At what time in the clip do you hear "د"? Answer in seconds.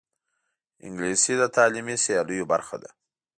1.37-1.43